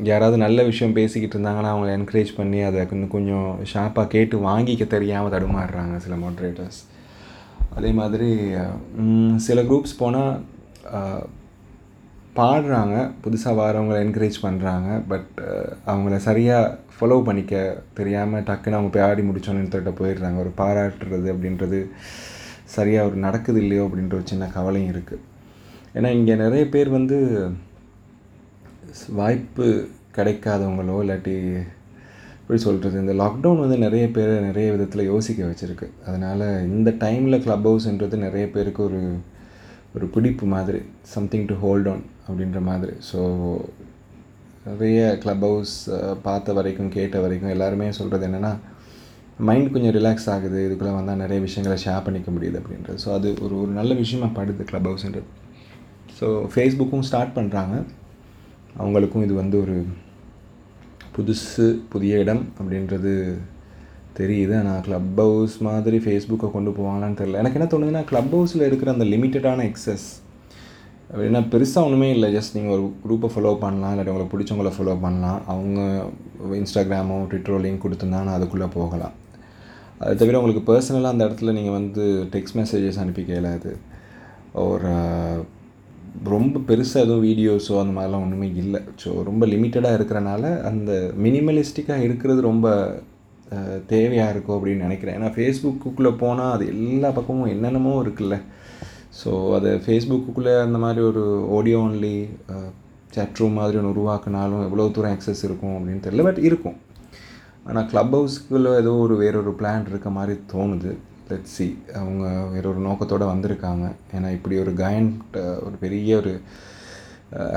யாராவது 0.03 0.37
நல்ல 0.37 0.63
விஷயம் 0.63 0.93
பேசிக்கிட்டு 0.93 1.37
இருந்தாங்கன்னா 1.39 1.73
அவங்கள 1.75 1.91
என்கரேஜ் 1.99 2.31
பண்ணி 2.37 2.61
அதை 2.61 2.87
இன்னும் 2.91 3.09
கொஞ்சம் 3.09 3.49
ஷார்ப்பாக 3.73 4.07
கேட்டு 4.07 4.37
வாங்கிக்க 4.39 4.87
தெரியாமல் 4.87 5.33
தடுமாறுறாங்க 5.33 5.97
சில 5.97 6.15
மாட்ரேட்டர்ஸ் 6.15 6.81
அதே 7.75 7.91
மாதிரி 7.91 8.31
சில 9.37 9.63
குரூப்ஸ் 9.63 9.99
போனால் 9.99 10.35
பாடுறாங்க 12.37 12.97
புதுசாக 13.25 13.59
வரவங்களை 13.61 13.99
என்கரேஜ் 14.07 14.39
பண்ணுறாங்க 14.43 15.03
பட் 15.09 15.31
அவங்கள 15.87 16.17
சரியாக 16.17 16.79
ஃபாலோ 16.95 17.23
பண்ணிக்க 17.23 17.83
தெரியாமல் 17.95 18.43
டக்குன்னு 18.43 18.79
அவங்க 18.79 18.91
போய் 18.93 19.09
ஆடி 19.09 19.23
முடிச்சோன்னு 19.23 19.63
ஒருத்தர்கிட்ட 19.63 19.93
போயிடுறாங்க. 20.01 20.39
ஒரு 20.39 20.53
பாராட்டுறது 20.59 21.29
அப்படின்றது 21.35 21.81
சரியாக 22.65 23.09
ஒரு 23.09 23.17
நடக்குது 23.17 23.61
இல்லையோ 23.61 23.85
அப்படின்ற 23.85 24.15
ஒரு 24.15 24.23
சின்ன 24.25 24.47
கவலையும் 24.47 24.95
இருக்குது 24.95 25.33
ஏன்னா 25.99 26.09
இங்கே 26.19 26.35
நிறைய 26.45 26.63
பேர் 26.75 26.89
வந்து 26.99 27.17
வாய்ப்பு 29.21 29.67
கிடைக்காதவங்களோ 30.17 30.97
இல்லாட்டி 31.05 31.35
எப்படி 32.41 32.59
சொல்கிறது 32.65 32.97
இந்த 33.03 33.15
லாக்டவுன் 33.21 33.63
வந்து 33.65 33.77
நிறைய 33.85 34.07
பேர் 34.17 34.33
நிறைய 34.47 34.67
விதத்தில் 34.75 35.11
யோசிக்க 35.13 35.41
வச்சுருக்கு. 35.51 35.87
அதனால் 36.07 36.43
இந்த 36.77 36.91
டைமில் 37.05 37.43
க்ளப் 37.45 37.67
ஹவுஸ்ன்றது 37.69 38.17
நிறைய 38.25 38.47
பேருக்கு 38.57 38.83
ஒரு 38.89 39.01
ஒரு 39.97 40.07
பிடிப்பு 40.15 40.45
மாதிரி 40.55 40.81
சம்திங் 41.15 41.47
டு 41.51 41.57
ஹோல்ட் 41.65 41.89
ஆன் 41.93 42.05
அப்படின்ற 42.27 42.61
மாதிரி. 42.69 42.95
ஸோ 43.11 43.21
நிறைய 44.69 45.01
க்ளப் 45.23 45.47
ஹவுஸ் 45.49 45.75
பார்த்த 46.27 46.57
வரைக்கும் 46.59 46.93
கேட்ட 46.97 47.17
வரைக்கும் 47.25 47.55
எல்லாருமே 47.55 47.89
சொல்கிறது 48.01 48.27
என்னென்னா 48.29 48.53
மைண்ட் 49.49 49.73
கொஞ்சம் 49.75 49.97
ரிலாக்ஸ் 49.99 50.29
ஆகுது 50.35 50.59
இதுக்குள்ளே 50.67 50.97
வந்தால் 50.99 51.23
நிறைய 51.25 51.41
விஷயங்களை 51.47 51.79
ஷேர் 51.87 52.05
பண்ணிக்க 52.09 52.31
முடியுது 52.37 52.59
அப்படின்றது. 52.63 52.99
ஸோ 53.05 53.11
அது 53.19 53.31
ஒரு 53.45 53.55
ஒரு 53.63 53.73
நல்ல 53.81 53.95
விஷயமா 54.03 54.31
படுது 54.41 54.69
க்ளப் 54.71 54.91
ஹவுஸ்ன்றது 54.91 55.29
ஸோ 56.19 56.27
ஃபேஸ்புக்கும் 56.53 57.07
ஸ்டார்ட் 57.09 57.37
பண்ணுறாங்க 57.39 57.75
அவங்களுக்கும் 58.83 59.25
இது 59.27 59.35
வந்து 59.43 59.57
ஒரு 59.65 59.77
புதுசு 61.17 61.67
புதிய 61.93 62.23
இடம் 62.25 62.43
அப்படின்றது 62.59 63.13
தெரியுது. 64.19 64.55
ஆனால் 64.61 64.83
க்ளப் 64.87 65.17
ஹவுஸ் 65.23 65.55
மாதிரி 65.67 65.97
ஃபேஸ்புக்கை 66.05 66.49
கொண்டு 66.57 66.71
போவாங்களான்னு 66.77 67.19
தெரில 67.21 67.41
எனக்கு 67.43 67.59
என்ன 67.59 67.69
தோணுதுன்னா 67.73 68.03
க்ளப் 68.11 68.35
ஹவுஸில் 68.37 68.69
இருக்கிற 68.69 68.91
அந்த 68.95 69.07
லிமிட்டடான 69.13 69.65
எக்ஸஸ் 69.71 70.07
அப்படின்னா 71.11 71.41
பெருசாக 71.53 71.87
ஒன்றுமே 71.87 72.09
இல்லை. 72.15 72.29
ஜஸ்ட் 72.37 72.55
நீங்கள் 72.57 72.75
ஒரு 72.77 72.85
குரூப்பை 73.05 73.29
ஃபாலோ 73.33 73.53
பண்ணலாம். 73.65 73.93
இல்லாட்டி 73.93 74.13
உங்களுக்கு 74.13 74.35
பிடிச்சவங்கள 74.35 74.71
ஃபாலோ 74.77 74.95
பண்ணலாம். 75.05 75.41
அவங்க 75.53 75.81
இன்ஸ்டாகிராமோ 76.61 77.19
ட்விட்டரோ 77.33 77.59
லிங்க் 77.65 77.85
கொடுத்துருந்தாங்கன்னா 77.85 78.37
அதுக்குள்ளே 78.39 78.69
போகலாம். 78.79 79.15
அது 80.05 80.15
தவிர 80.23 80.39
உங்களுக்கு 80.41 80.63
பர்சனலாக 80.71 81.15
அந்த 81.15 81.27
இடத்துல 81.29 81.53
நீங்கள் 81.59 81.77
வந்து 81.79 82.05
டெக்ஸ்ட் 82.35 82.59
மெசேஜஸ் 82.61 83.03
அனுப்பி 83.03 83.25
கேளாது 83.33 83.73
ஒரு 84.67 84.95
ரொம்ப 86.35 86.61
பெருசாக 86.69 87.05
எதுவும் 87.05 87.25
வீடியோஸோ 87.29 87.75
அந்த 87.81 87.93
மாதிரிலாம் 87.97 88.25
ஒன்றுமே 88.25 88.49
இல்லை. 88.63 88.81
ஸோ 89.03 89.09
ரொம்ப 89.29 89.47
லிமிட்டடாக 89.53 89.99
இருக்கிறனால 89.99 90.45
அந்த 90.71 90.93
மினிமலிஸ்டிக்காக 91.25 92.07
இருக்கிறது 92.07 92.41
ரொம்ப 92.51 92.69
தேவையாக 93.93 94.33
இருக்கும் 94.35 94.57
அப்படின்னு 94.57 94.87
நினைக்கிறேன். 94.87 95.17
ஏன்னா 95.19 95.31
ஃபேஸ்புக்குள்ளே 95.35 96.13
போனால் 96.23 96.55
அது 96.55 96.67
எல்லா 96.75 97.09
பக்கமும் 97.19 97.53
என்னென்னமோ 97.55 97.93
இருக்குல்ல. 98.05 98.37
ஸோ 99.21 99.31
அது 99.57 99.71
ஃபேஸ்புக்குள்ளே 99.85 100.55
அந்த 100.67 100.79
மாதிரி 100.85 101.03
ஒரு 101.11 101.25
ஆடியோ 101.57 101.81
ஒன்லி 101.89 102.15
சேட்ரூம் 103.17 103.59
மாதிரி 103.61 103.79
ஒன்று 103.81 103.95
உருவாக்குனாலும் 103.95 104.65
எவ்வளோ 104.69 104.87
தூரம் 104.95 105.15
அக்சஸ் 105.17 105.45
இருக்கும் 105.49 105.77
அப்படின்னு 105.79 106.05
தெரியல 106.07 106.25
பட் 106.29 106.41
இருக்கும். 106.49 106.79
ஆனால் 107.69 107.87
க்ளப் 107.91 108.15
ஹவுஸ்க்குள்ளே 108.17 108.73
ஏதோ 108.83 108.95
ஒரு 109.05 109.17
வேறொரு 109.21 109.53
பிளான் 109.61 109.91
இருக்க 109.93 110.11
மாதிரி 110.17 110.35
தோணுது. 110.53 110.93
லெட் 111.31 111.51
சி 111.55 111.67
அவங்க 112.01 112.25
வேற 112.55 112.65
ஒரு 112.73 112.81
நோக்கத்தோடு 112.87 113.27
வந்திருக்காங்க. 113.33 113.87
ஏன்னா 114.17 114.31
இப்படி 114.37 114.57
ஒரு 114.65 114.73
கயண்ட் 114.83 115.37
ஒரு 115.67 115.77
பெரிய 115.85 116.17
ஒரு 116.23 116.33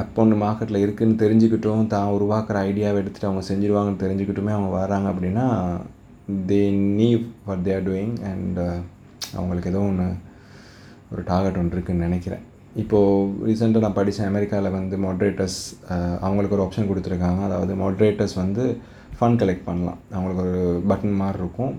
ஆப் 0.01 0.19
ஒன்று 0.21 0.35
மார்க்கெட்டில் 0.43 0.83
இருக்குதுன்னு 0.83 1.21
தெரிஞ்சுக்கிட்டும் 1.23 1.89
தான் 1.93 2.13
உருவாக்குற 2.17 2.59
ஐடியாவை 2.69 2.99
எடுத்துகிட்டு 3.01 3.29
அவங்க 3.29 3.43
செஞ்சுருவாங்கன்னு 3.49 4.03
தெரிஞ்சுக்கிட்டுமே 4.03 4.53
அவங்க 4.57 4.69
வராங்க 4.77 5.07
அப்படின்னா 5.13 5.45
they 6.51 6.61
need 6.99 7.09
what 7.47 7.65
they 7.67 7.73
are 7.77 7.87
doing 7.89 8.15
and 8.31 8.61
அவங்களுக்கு 9.39 9.71
ஏதோ 9.73 9.81
ஒன்று 9.89 10.07
ஒரு 11.13 11.21
டார்கெட் 11.31 11.59
ஒன்று 11.61 11.75
இருக்குதுன்னு 11.77 12.07
நினைக்கிறேன். 12.09 12.45
இப்போது 12.81 13.45
ரீசெண்டாக 13.49 13.85
நான் 13.85 13.99
படித்தேன் 13.99 14.29
அமெரிக்காவில் 14.31 14.75
வந்து 14.77 14.95
மாட்ரேட்டர்ஸ் 15.05 15.59
அவங்களுக்கு 16.25 16.57
ஒரு 16.57 16.65
ஆப்ஷன் 16.65 16.89
கொடுத்துருக்காங்க. 16.89 17.41
அதாவது 17.49 17.75
மாட்ரேட்டர்ஸ் 17.83 18.35
வந்து 18.43 18.63
ஃபண்ட் 19.19 19.39
கலெக்ட் 19.41 19.67
பண்ணலாம். 19.69 20.01
அவங்களுக்கு 20.15 20.43
ஒரு 20.45 20.57
பட்டன் 20.89 21.21
மாதிரி 21.21 21.41
இருக்கும். 21.43 21.75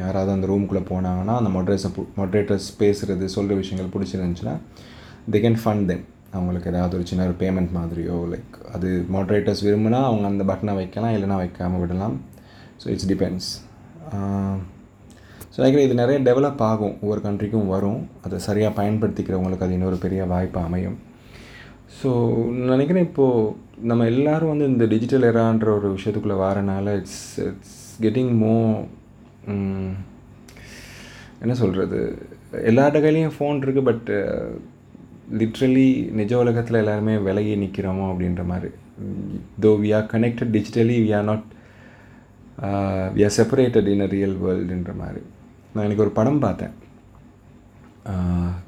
யாராவது 0.00 0.30
அந்த 0.34 0.46
ரூமுக்குள்ளே 0.50 0.82
போனாங்கன்னா 0.90 1.34
அந்த 1.40 1.50
மொட்ரேட்டர்ஸை 1.56 1.90
மொட்ரேட்டர்ஸ் 2.20 2.68
பேசுகிறது 2.80 3.26
சொல்கிற 3.36 3.56
விஷயங்கள் 3.62 3.92
பிடிச்சிருந்துச்சுன்னா 3.94 4.54
தே 5.32 5.40
கேன் 5.44 5.60
ஃபண்ட் 5.62 5.86
தென் 5.90 6.04
அவங்களுக்கு 6.36 6.70
ஏதாவது 6.72 6.96
ஒரு 6.98 7.06
சின்ன 7.10 7.26
ஒரு 7.28 7.36
பேமெண்ட் 7.42 7.72
மாதிரியோ 7.78 8.16
லைக் 8.32 8.54
அது 8.74 8.88
மாட்ரேட்டர்ஸ் 9.14 9.62
விரும்பினா 9.66 10.00
அவங்க 10.10 10.26
அந்த 10.32 10.44
பட்டனை 10.50 10.74
வைக்கலாம் 10.80 11.14
இல்லைனா 11.16 11.36
வைக்காமல் 11.42 11.82
விடலாம். 11.82 12.14
ஸோ 12.82 12.86
இட்ஸ் 12.92 13.08
டிபெண்ட்ஸ் 13.12 13.50
ஸோ 15.52 15.58
நினைக்கிறேன் 15.60 15.86
இது 15.86 15.96
நிறைய 16.00 16.18
டெவலப் 16.28 16.62
ஆகும். 16.68 16.94
ஒவ்வொரு 17.02 17.20
கண்ட்ரிக்கும் 17.24 17.72
வரும். 17.74 17.98
அதை 18.24 18.36
சரியாக 18.46 18.72
பயன்படுத்திக்கிறவங்களுக்கு 18.78 19.66
அது 19.66 19.76
இன்னொரு 19.78 19.98
பெரிய 20.04 20.24
வாய்ப்பு 20.32 20.58
அமையும். 20.68 20.96
ஸோ 21.98 22.10
நினைக்கிறேன் 22.70 23.06
இப்போது 23.08 23.52
நம்ம 23.90 24.06
எல்லோரும் 24.12 24.52
வந்து 24.52 24.68
இந்த 24.72 24.84
டிஜிட்டல் 24.92 25.26
எரான்ற 25.30 25.68
ஒரு 25.78 25.88
விஷயத்துக்குள்ளே 25.96 26.38
வரனால 26.46 26.94
இட்ஸ் 27.00 27.22
இட்ஸ் 27.48 27.76
கெட்டிங் 28.04 28.32
மோ 28.42 28.54
என்ன 31.42 31.54
சொல்கிறது 31.60 32.00
எல்லார்ட 32.70 32.98
கையிலையும் 33.04 33.34
ஃபோன் 33.36 33.62
இருக்குது 33.64 33.88
பட் 33.88 34.10
லிட்ரலி 35.40 35.88
நிஜ 36.18 36.32
உலகத்தில் 36.42 36.80
எல்லாருமே 36.80 37.14
விலகி 37.26 37.54
நிற்கிறோமோ 37.62 38.04
அப்படின்ற 38.12 38.42
மாதிரி. 38.52 38.70
Though 39.64 39.70
we 39.82 39.90
are 39.98 40.06
connected 40.14 40.52
digitally 40.56 40.96
we 41.04 41.10
are 41.18 41.26
not 41.30 41.46
we 43.16 43.22
are 43.28 43.36
separated 43.38 43.88
in 43.94 44.04
a 44.06 44.08
real 44.16 44.36
வேர்ல்டுன்ற 44.44 44.94
மாதிரி. 45.02 45.22
நான் 45.72 45.84
எனக்கு 45.86 46.04
ஒரு 46.06 46.14
படம் 46.18 46.42
பார்த்தேன். 46.46 46.74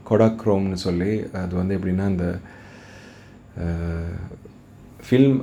கொடாக்ரோம்னு 0.09 0.79
சொல்லி 0.87 1.13
அது 1.43 1.55
வந்து 1.61 1.77
எப்படின்னா 1.79 2.07
இந்த 2.15 2.27
ஃபில்ம் 5.07 5.39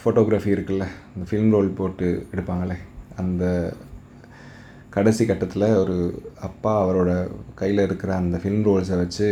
ஃபோட்டோகிராஃபி 0.00 0.50
இருக்குல்ல 0.54 0.86
இந்த 1.14 1.24
ஃபில்ம் 1.30 1.52
ரோல் 1.54 1.76
போட்டு 1.80 2.08
எடுப்பாங்களே 2.34 2.76
அந்த 3.22 3.44
கடைசி 4.94 5.22
கட்டத்தில் 5.28 5.66
ஒரு 5.82 5.96
அப்பா 6.48 6.72
அவரோட 6.82 7.10
கையில் 7.60 7.86
இருக்கிற 7.86 8.10
அந்த 8.22 8.36
ஃபிலிம் 8.42 8.66
ரோல்ஸை 8.68 8.96
வச்சு 9.02 9.28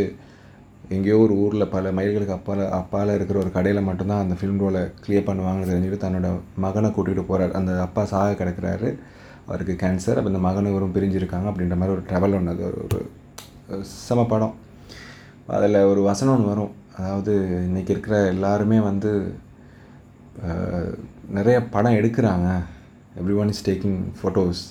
எங்கேயோ 0.95 1.17
ஒரு 1.25 1.33
ஊரில் 1.43 1.71
பல 1.73 1.91
மைல்களுக்கு 1.97 2.35
அப்பால் 2.37 2.63
அப்பால் 2.79 3.13
இருக்கிற 3.17 3.37
ஒரு 3.43 3.51
கடையில் 3.57 3.87
மட்டும்தான் 3.89 4.23
அந்த 4.23 4.35
ஃபிலிம் 4.39 4.59
ரோலை 4.63 4.81
கிளியர் 5.03 5.27
பண்ணுவாங்கன்னு 5.29 5.69
தெரிஞ்சுட்டு 5.71 6.03
தன்னோட 6.03 6.29
மகனை 6.63 6.89
கூட்டிகிட்டு 6.95 7.23
போகிறார் 7.29 7.55
அந்த 7.59 7.71
அப்பா 7.85 8.03
சாக 8.11 8.35
கிடக்கிறாரு. 8.41 8.89
அவருக்கு 9.47 9.73
கேன்சர் 9.83 10.19
அப்போ 10.19 10.31
இந்த 10.33 10.41
மகன் 10.47 10.69
இவரும் 10.71 10.93
பிரிஞ்சிருக்காங்க 10.97 11.47
அப்படின்ற 11.51 11.77
மாதிரி 11.79 11.95
ஒரு 11.95 12.03
ட்ராவல் 12.09 12.35
ஒன்று 12.37 12.53
அது 12.55 12.65
ஒரு 12.85 12.99
செம 14.05 14.25
படம். 14.33 14.53
அதில் 15.55 15.79
ஒரு 15.91 16.01
வசனம் 16.09 16.33
ஒன்று 16.35 16.51
வரும். 16.51 16.73
அதாவது 16.99 17.33
இன்றைக்கி 17.67 17.91
இருக்கிற 17.95 18.15
எல்லாருமே 18.33 18.77
வந்து 18.89 19.11
நிறைய 21.37 21.57
படம் 21.75 21.99
எடுக்கிறாங்க. 21.99 22.47
Every 23.21 23.35
one 23.41 23.51
is 23.55 23.65
taking 23.69 23.99
photos 24.19 24.63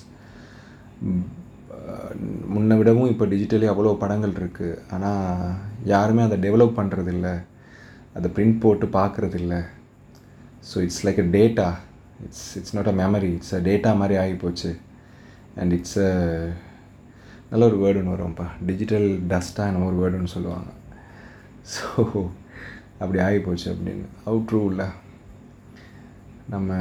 முன்னை 2.53 2.77
விடவும் 2.77 3.09
இப்போ 3.09 3.25
டிஜிட்டலி 3.25 3.67
அவ்வளோ 3.69 3.93
படங்கள் 3.93 4.35
இருக்குது 4.41 4.79
ஆனால் 4.91 5.55
யாருமே 5.83 6.21
அதை 6.23 6.37
டெவலப் 6.37 6.77
பண்ணுறதில்ல 6.79 7.29
அதை 8.13 8.31
பிரிண்ட் 8.35 8.59
போட்டு 8.59 8.85
பார்க்குறதில்ல 8.85 9.55
so 10.69 10.77
it's 10.77 11.05
like 11.07 11.19
a 11.19 11.27
data 11.37 11.67
it's 12.25 12.57
it's 12.57 12.75
not 12.75 12.87
a 12.87 12.95
memory 13.03 13.31
it's 13.37 13.55
a 13.55 13.59
data 13.59 13.95
மாதிரி 13.97 14.15
ஆகிப்போச்சு 14.23 14.71
அண்ட் 15.55 15.73
இட்ஸ் 15.73 15.97
அ 15.97 16.11
நல்ல 17.49 17.65
ஒரு 17.65 17.77
வேர்டுன்னு 17.83 18.13
வரும்ப்பா 18.15 18.45
டிஜிட்டல் 18.65 19.19
டஸ்ட்டாக 19.31 19.71
என்ன 19.71 19.91
ஒரு 19.91 19.97
வேர்டுன்னு 20.03 20.33
சொல்லுவாங்க. 20.35 20.69
ஸோ 21.73 21.83
அப்படி 22.99 23.19
ஆகிப்போச்சு 23.19 23.67
அப்படின்னு. 23.73 24.05
அவுட் 24.25 24.53
இல்லை 24.71 24.87
நம்ம 26.49 26.73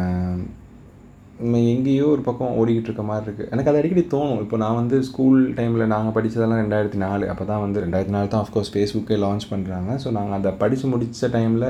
நம்ம 1.40 1.60
எங்கேயோ 1.72 2.06
ஒரு 2.14 2.22
பக்கம் 2.26 2.56
ஓடிக்கிட்டு 2.60 2.88
இருக்க 2.90 3.04
மாதிரி 3.10 3.24
இருக்குது 3.26 3.48
எனக்கு 3.54 3.70
அது 3.70 3.78
அடிக்கடி 3.80 4.02
தோணும். 4.14 4.40
இப்போ 4.44 4.56
நான் 4.62 4.78
வந்து 4.80 4.96
ஸ்கூல் 5.08 5.38
டைமில் 5.58 5.90
நாங்கள் 5.92 6.14
படித்ததெல்லாம் 6.16 6.60
ரெண்டாயிரத்தி 6.62 6.98
நாலு. 7.04 7.24
அப்போ 7.32 7.44
தான் 7.50 7.62
வந்து 7.64 7.82
ரெண்டாயிரத்தி 7.84 8.14
நாலு 8.16 8.28
தான் 8.34 8.42
ஆஃப்கோர்ஸ் 8.44 8.70
ஃபேஸ்புக்கே 8.74 9.18
லான்ச் 9.24 9.46
பண்ணுறாங்க 9.52 9.90
ஸோ 10.02 10.10
நாங்கள் 10.18 10.36
அதை 10.38 10.52
படித்து 10.62 10.88
முடித்த 10.92 11.30
டைமில் 11.36 11.68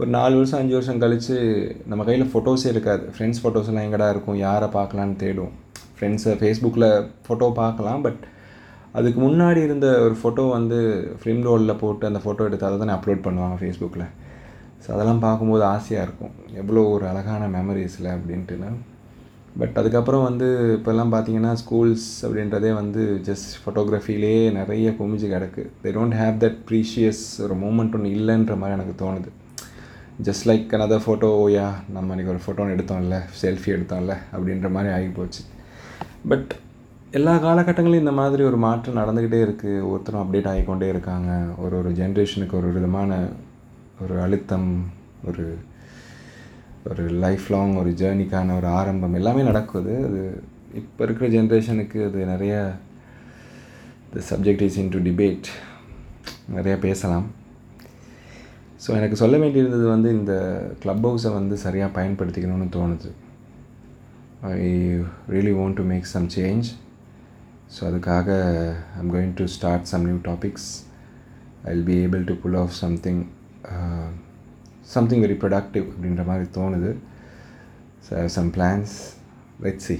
ஒரு 0.00 0.08
நாலு 0.16 0.34
வருஷம் 0.40 0.60
அஞ்சு 0.60 0.74
வருஷம் 0.78 1.00
கழித்து 1.04 1.36
நம்ம 1.90 2.04
கையில் 2.08 2.30
ஃபோட்டோஸே 2.34 2.68
இருக்காது. 2.74 3.02
ஃப்ரெண்ட்ஸ் 3.14 3.40
ஃபோட்டோஸ் 3.42 3.70
எல்லாம் 3.72 3.86
எங்கடா 3.88 4.08
இருக்கும்? 4.14 4.38
யாரை 4.46 4.68
பார்க்கலான்னு 4.78 5.16
தேடும். 5.24 5.52
ஃப்ரெண்ட்ஸை 5.96 6.34
ஃபேஸ்புக்கில் 6.42 6.88
ஃபோட்டோ 7.26 7.48
பார்க்கலாம். 7.62 8.00
பட் 8.06 8.22
அதுக்கு 9.00 9.18
முன்னாடி 9.26 9.60
இருந்த 9.68 9.88
ஒரு 10.06 10.16
ஃபோட்டோ 10.22 10.44
வந்து 10.58 10.78
ஃபிலிம் 11.20 11.44
ரோலில் 11.48 11.80
போட்டு 11.82 12.10
அந்த 12.10 12.20
ஃபோட்டோ 12.24 12.46
எடுத்து 12.48 12.68
அதை 12.68 12.78
தானே 12.82 12.94
அப்லோட் 12.96 13.26
பண்ணுவாங்க 13.26 13.56
ஃபேஸ்புக்கில் 13.62 14.06
ஸோ 14.84 14.88
அதெல்லாம் 14.94 15.20
பார்க்கும்போது 15.26 15.64
ஆசையாக 15.74 16.06
இருக்கும். 16.06 16.32
எவ்வளோ 16.60 16.80
ஒரு 16.94 17.04
அழகான 17.10 17.42
மெமரிஸில் 17.58 18.08
அப்படின்ட்டுன்னு. 18.14 18.70
பட் 19.60 19.76
அதுக்கப்புறம் 19.80 20.24
வந்து 20.28 20.46
இப்போல்லாம் 20.76 21.12
பார்த்தீங்கன்னா 21.14 21.52
ஸ்கூல்ஸ் 21.62 22.08
அப்படின்றதே 22.26 22.70
வந்து 22.80 23.02
ஜஸ்ட் 23.28 23.50
ஃபோட்டோகிராஃபிலே 23.62 24.34
நிறைய 24.58 24.90
குமிஞ்சு 25.00 25.28
கிடக்கு. 25.34 25.62
They 25.82 25.92
don't 25.96 26.16
have 26.20 26.36
that 26.44 26.58
precious 26.70 27.22
ஒரு 27.46 27.56
மூமெண்ட் 27.64 27.94
ஒன்று 27.98 28.14
இல்லைன்ற 28.18 28.56
மாதிரி 28.62 28.76
எனக்கு 28.78 28.94
தோணுது. 29.04 29.30
ஜஸ்ட் 30.28 30.46
லைக் 30.50 30.74
அனதர் 30.78 31.04
ஃபோட்டோ 31.04 31.28
ஓயா 31.44 31.66
நம்ம 31.94 32.14
இன்றைக்கி 32.14 32.32
ஒரு 32.34 32.42
ஃபோட்டோன்னு 32.46 32.74
எடுத்தோம்ல 32.76 33.18
செல்ஃபி 33.42 33.70
எடுத்தோம்ல 33.76 34.16
அப்படின்ற 34.34 34.70
மாதிரி 34.76 34.90
ஆகி 34.96 35.08
போச்சு 35.18 35.42
பட் 36.32 36.50
எல்லா 37.18 37.32
காலகட்டங்களையும் 37.44 38.04
இந்த 38.04 38.16
மாதிரி 38.18 38.42
ஒரு 38.50 38.58
மாற்றம் 38.66 39.00
நடந்துக்கிட்டே 39.00 39.40
இருக்குது 39.46 39.86
ஒருத்தரும் 39.90 40.22
அப்டேட் 40.24 40.50
ஆகிக்கொண்டே 40.50 40.86
இருக்காங்க. 40.92 41.30
ஒரு 41.62 41.74
ஒரு 41.80 41.90
ஜென்ரேஷனுக்கு 41.98 42.54
ஒரு 42.60 42.68
விதமான 42.76 43.10
ஒரு 44.00 44.14
அழுத்தம் 44.24 44.70
ஒரு 45.30 45.44
ஒரு 46.90 47.04
லைஃப் 47.24 47.46
லாங் 47.54 47.74
ஒரு 47.80 47.90
ஜேர்னிக்கான 48.00 48.54
ஒரு 48.60 48.68
ஆரம்பம் 48.78 49.18
எல்லாமே 49.18 49.42
நடக்குது. 49.48 49.92
அது 50.06 50.22
இப்போ 50.80 51.00
இருக்கிற 51.06 51.26
ஜென்ரேஷனுக்கு 51.36 51.98
அது 52.08 52.18
நிறைய 52.32 52.54
the 54.14 54.22
subject 54.30 54.64
is 54.66 54.78
in 54.82 54.92
to 54.94 55.00
debate 55.08 55.48
நிறையா 56.56 56.76
பேசலாம். 56.86 57.26
ஸோ 58.84 58.90
எனக்கு 58.98 59.16
சொல்ல 59.22 59.36
வேண்டியிருந்தது 59.42 59.84
வந்து 59.94 60.08
இந்த 60.18 60.34
க்ளப் 60.84 61.04
ஹவுஸை 61.08 61.32
வந்து 61.38 61.56
சரியாக 61.64 61.96
பயன்படுத்திக்கணும்னு 61.98 62.68
தோணுது. 62.76 63.10
I 64.54 64.62
really 65.34 65.52
want 65.58 65.78
to 65.80 65.84
make 65.90 66.08
some 66.14 66.26
change 66.36 66.68
so 67.74 67.80
அதுக்காக 67.88 68.28
I'm 69.00 69.12
going 69.14 69.36
to 69.40 69.44
start 69.56 69.86
some 69.92 70.06
new 70.08 70.18
topics 70.30 70.70
I 71.66 71.70
will 71.74 71.88
be 71.92 71.98
able 72.06 72.24
to 72.30 72.36
pull 72.44 72.58
off 72.62 72.74
something 72.80 73.22
something 74.94 75.22
very 75.24 75.36
productive 75.42 75.86
அப்படின்ற 75.92 76.22
மாதிரி 76.30 76.46
தோணுது. 76.58 76.90
So 78.06 78.24
some 78.36 78.50
plans 78.56 78.94
let 79.64 79.84
see 79.86 79.96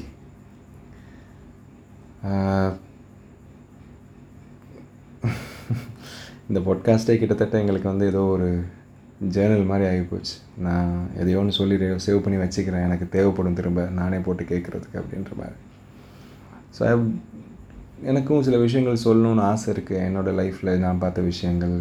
இந்த 6.49 6.61
பாட்காஸ்ட்டே 6.66 7.14
கிட்டத்தட்ட 7.19 7.61
எங்களுக்கு 7.62 7.90
வந்து 7.90 8.07
ஏதோ 8.12 8.23
ஒரு 8.35 8.49
ஜேர்னல் 9.35 9.69
மாதிரி 9.71 9.85
ஆகிப்போச்சு 9.90 10.35
நான் 10.66 10.90
எதையோ 11.21 11.38
ஒன்று 11.40 11.59
சொல்லி 11.59 11.76
சேவ் 12.07 12.25
பண்ணி 12.25 12.38
வச்சுக்கிறேன். 12.40 12.87
எனக்கு 12.88 13.07
தேவைப்படும் 13.14 13.59
திரும்ப 13.61 13.85
நானே 14.00 14.19
போட்டு 14.26 14.45
கேட்குறதுக்கு 14.52 15.00
அப்படின்ற 15.02 15.33
மாதிரி. 15.40 15.57
ஸோ 16.76 16.83
எனக்கும் 18.11 18.45
சில 18.47 18.59
விஷயங்கள் 18.66 19.04
சொல்லணும்னு 19.07 19.45
ஆசை 19.50 19.66
இருக்குது 19.73 20.04
என்னோடய 20.09 20.38
லைஃப்பில் 20.40 20.81
நான் 20.85 21.02
பார்த்த 21.02 21.28
விஷயங்கள் 21.33 21.76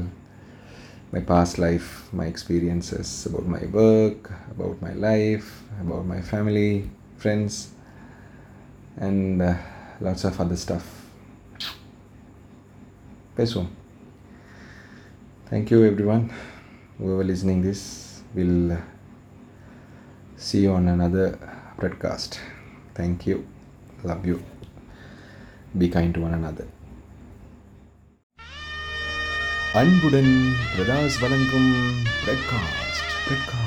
my 1.13 1.23
past 1.33 1.59
life 1.67 1.89
my 2.21 2.27
experiences 2.33 3.13
about 3.29 3.49
my 3.55 3.63
work 3.85 4.29
about 4.53 4.83
my 4.87 4.93
life 5.09 5.49
about 5.83 6.09
my 6.13 6.21
family 6.31 6.69
friends 7.21 7.61
and 9.07 9.43
lots 10.07 10.27
of 10.31 10.41
other 10.45 10.63
stuff 10.65 10.91
பேசுவோம் 13.39 13.73
thank you 15.51 15.81
everyone 16.17 16.27
whoever 16.99 17.25
listening 17.25 17.61
this 17.61 17.81
will 18.35 18.77
see 20.37 20.63
you 20.63 20.73
on 20.73 20.89
another 20.89 21.39
broadcast 21.79 22.41
thank 22.95 23.27
you 23.27 23.37
love 24.03 24.25
you 24.25 24.39
be 25.77 25.89
kind 25.89 26.15
to 26.15 26.21
one 26.21 26.35
another 26.35 26.67
அன்புடன் 29.74 30.32
பிரதாஸ் 30.72 31.18
வழங்கும் 31.20 31.70
பிரகாஷ் 32.24 33.04
பிரகாஷ் 33.26 33.61